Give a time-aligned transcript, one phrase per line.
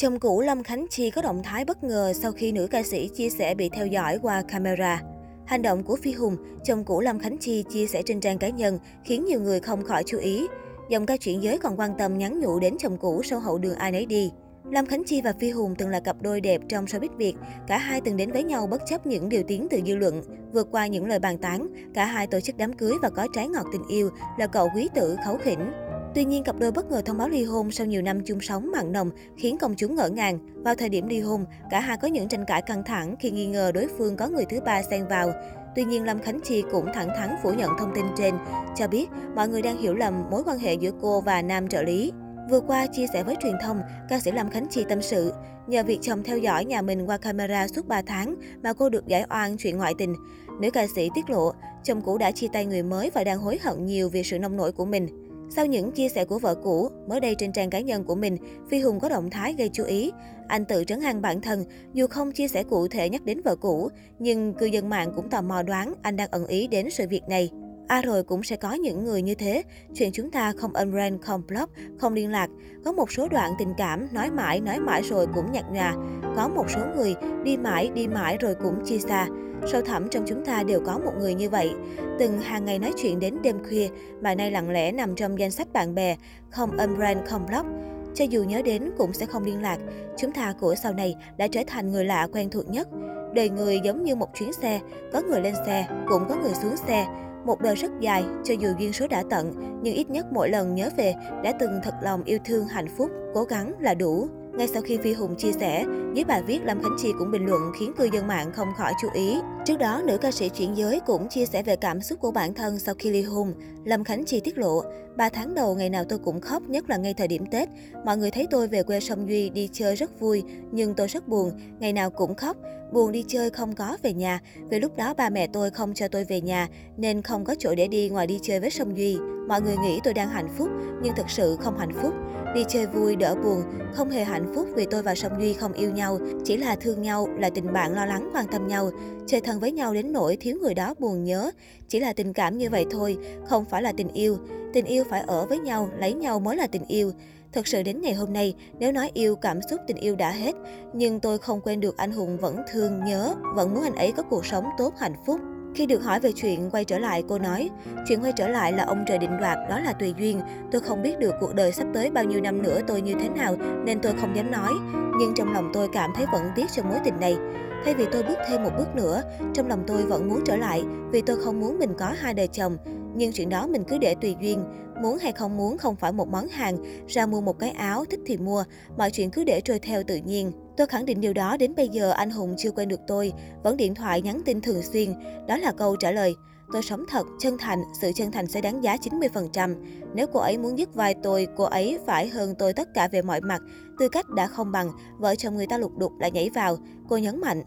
[0.00, 3.08] Chồng cũ Lâm Khánh Chi có động thái bất ngờ sau khi nữ ca sĩ
[3.08, 5.02] chia sẻ bị theo dõi qua camera.
[5.46, 8.48] Hành động của Phi Hùng, chồng cũ Lâm Khánh Chi chia sẻ trên trang cá
[8.48, 10.46] nhân khiến nhiều người không khỏi chú ý.
[10.90, 13.74] Dòng ca chuyện giới còn quan tâm nhắn nhủ đến chồng cũ sau hậu đường
[13.74, 14.32] ai nấy đi.
[14.70, 17.34] Lâm Khánh Chi và Phi Hùng từng là cặp đôi đẹp trong showbiz Việt.
[17.66, 20.22] Cả hai từng đến với nhau bất chấp những điều tiếng từ dư luận.
[20.52, 23.48] Vượt qua những lời bàn tán, cả hai tổ chức đám cưới và có trái
[23.48, 25.72] ngọt tình yêu là cậu quý tử khấu khỉnh.
[26.14, 28.70] Tuy nhiên, cặp đôi bất ngờ thông báo ly hôn sau nhiều năm chung sống
[28.72, 30.38] mặn nồng khiến công chúng ngỡ ngàng.
[30.64, 33.46] Vào thời điểm ly hôn, cả hai có những tranh cãi căng thẳng khi nghi
[33.46, 35.32] ngờ đối phương có người thứ ba xen vào.
[35.76, 38.34] Tuy nhiên, Lâm Khánh Chi cũng thẳng thắn phủ nhận thông tin trên,
[38.76, 41.82] cho biết mọi người đang hiểu lầm mối quan hệ giữa cô và nam trợ
[41.82, 42.12] lý.
[42.50, 45.32] Vừa qua, chia sẻ với truyền thông, ca sĩ Lâm Khánh Chi tâm sự,
[45.66, 49.06] nhờ việc chồng theo dõi nhà mình qua camera suốt 3 tháng mà cô được
[49.06, 50.14] giải oan chuyện ngoại tình.
[50.60, 51.52] Nữ ca sĩ tiết lộ,
[51.84, 54.56] chồng cũ đã chia tay người mới và đang hối hận nhiều vì sự nông
[54.56, 55.29] nổi của mình.
[55.56, 58.36] Sau những chia sẻ của vợ cũ, mới đây trên trang cá nhân của mình,
[58.70, 60.12] Phi Hùng có động thái gây chú ý.
[60.48, 63.56] Anh tự trấn an bản thân, dù không chia sẻ cụ thể nhắc đến vợ
[63.56, 67.06] cũ, nhưng cư dân mạng cũng tò mò đoán anh đang ẩn ý đến sự
[67.08, 67.50] việc này.
[67.90, 69.62] À rồi cũng sẽ có những người như thế,
[69.94, 72.50] chuyện chúng ta không unfriend, không block, không liên lạc.
[72.84, 75.94] Có một số đoạn tình cảm, nói mãi, nói mãi rồi cũng nhạt nhòa.
[76.36, 79.28] Có một số người đi mãi, đi mãi rồi cũng chia xa.
[79.72, 81.70] Sâu thẳm trong chúng ta đều có một người như vậy.
[82.18, 83.88] Từng hàng ngày nói chuyện đến đêm khuya,
[84.20, 86.16] mà nay lặng lẽ nằm trong danh sách bạn bè,
[86.50, 87.66] không unfriend, không block.
[88.14, 89.78] Cho dù nhớ đến cũng sẽ không liên lạc,
[90.18, 92.88] chúng ta của sau này đã trở thành người lạ quen thuộc nhất.
[93.34, 94.80] Đời người giống như một chuyến xe,
[95.12, 97.06] có người lên xe, cũng có người xuống xe.
[97.44, 99.52] Một đời rất dài, cho dù duyên số đã tận,
[99.82, 103.10] nhưng ít nhất mỗi lần nhớ về đã từng thật lòng yêu thương hạnh phúc,
[103.34, 104.28] cố gắng là đủ.
[104.52, 107.46] Ngay sau khi Phi Hùng chia sẻ, dưới bài viết Lâm Khánh Chi cũng bình
[107.46, 109.40] luận khiến cư dân mạng không khỏi chú ý.
[109.64, 112.54] Trước đó, nữ ca sĩ chuyển giới cũng chia sẻ về cảm xúc của bản
[112.54, 113.54] thân sau khi ly hôn.
[113.84, 114.82] Lâm Khánh Chi tiết lộ,
[115.20, 117.68] 3 tháng đầu ngày nào tôi cũng khóc, nhất là ngay thời điểm Tết.
[118.04, 121.28] Mọi người thấy tôi về quê sông Duy đi chơi rất vui, nhưng tôi rất
[121.28, 122.56] buồn, ngày nào cũng khóc.
[122.92, 126.08] Buồn đi chơi không có về nhà, vì lúc đó ba mẹ tôi không cho
[126.08, 129.18] tôi về nhà, nên không có chỗ để đi ngoài đi chơi với sông Duy.
[129.48, 130.68] Mọi người nghĩ tôi đang hạnh phúc,
[131.02, 132.14] nhưng thực sự không hạnh phúc.
[132.54, 135.72] Đi chơi vui, đỡ buồn, không hề hạnh phúc vì tôi và Song Duy không
[135.72, 138.90] yêu nhau, chỉ là thương nhau, là tình bạn lo lắng quan tâm nhau.
[139.26, 141.50] Chơi thân với nhau đến nỗi thiếu người đó buồn nhớ,
[141.88, 143.16] chỉ là tình cảm như vậy thôi,
[143.46, 144.38] không phải là tình yêu.
[144.72, 147.12] Tình yêu phải ở với nhau, lấy nhau mới là tình yêu.
[147.52, 150.54] Thật sự đến ngày hôm nay, nếu nói yêu, cảm xúc tình yêu đã hết,
[150.92, 154.22] nhưng tôi không quên được anh Hùng vẫn thương, nhớ, vẫn muốn anh ấy có
[154.22, 155.40] cuộc sống tốt, hạnh phúc.
[155.74, 157.70] Khi được hỏi về chuyện quay trở lại, cô nói,
[158.08, 160.40] chuyện quay trở lại là ông trời định đoạt, đó là tùy duyên.
[160.70, 163.28] Tôi không biết được cuộc đời sắp tới bao nhiêu năm nữa tôi như thế
[163.28, 164.72] nào, nên tôi không dám nói.
[165.18, 167.36] Nhưng trong lòng tôi cảm thấy vẫn tiếc cho mối tình này.
[167.84, 169.22] Thay vì tôi bước thêm một bước nữa,
[169.54, 172.46] trong lòng tôi vẫn muốn trở lại, vì tôi không muốn mình có hai đời
[172.46, 172.76] chồng.
[173.14, 174.64] Nhưng chuyện đó mình cứ để tùy duyên.
[175.02, 176.76] Muốn hay không muốn không phải một món hàng,
[177.08, 178.64] ra mua một cái áo, thích thì mua,
[178.96, 180.52] mọi chuyện cứ để trôi theo tự nhiên.
[180.76, 183.76] Tôi khẳng định điều đó đến bây giờ anh Hùng chưa quên được tôi, vẫn
[183.76, 185.14] điện thoại nhắn tin thường xuyên.
[185.48, 186.34] Đó là câu trả lời.
[186.72, 189.74] Tôi sống thật, chân thành, sự chân thành sẽ đáng giá 90%.
[190.14, 193.22] Nếu cô ấy muốn dứt vai tôi, cô ấy phải hơn tôi tất cả về
[193.22, 193.62] mọi mặt.
[193.98, 196.76] Tư cách đã không bằng, vợ chồng người ta lục đục lại nhảy vào.
[197.08, 197.62] Cô nhấn mạnh.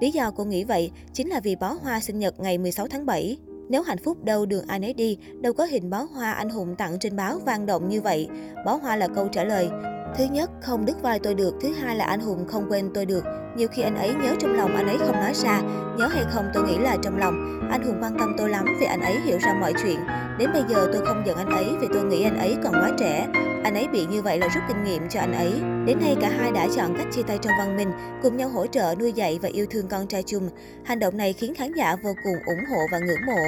[0.00, 3.06] Lý do cô nghĩ vậy chính là vì bó hoa sinh nhật ngày 16 tháng
[3.06, 3.36] 7.
[3.68, 6.74] Nếu hạnh phúc đâu đường ai nấy đi, đâu có hình bó hoa anh hùng
[6.78, 8.28] tặng trên báo vang động như vậy.
[8.64, 9.68] Bó hoa là câu trả lời.
[10.14, 11.54] Thứ nhất, không đứt vai tôi được.
[11.60, 13.24] Thứ hai là anh Hùng không quên tôi được.
[13.56, 15.60] Nhiều khi anh ấy nhớ trong lòng anh ấy không nói ra.
[15.98, 17.60] Nhớ hay không tôi nghĩ là trong lòng.
[17.70, 19.96] Anh Hùng quan tâm tôi lắm vì anh ấy hiểu ra mọi chuyện.
[20.38, 22.90] Đến bây giờ tôi không giận anh ấy vì tôi nghĩ anh ấy còn quá
[22.98, 23.26] trẻ.
[23.64, 25.52] Anh ấy bị như vậy là rút kinh nghiệm cho anh ấy.
[25.86, 27.92] Đến nay cả hai đã chọn cách chia tay trong văn minh,
[28.22, 30.48] cùng nhau hỗ trợ nuôi dạy và yêu thương con trai chung.
[30.84, 33.42] Hành động này khiến khán giả vô cùng ủng hộ và ngưỡng mộ.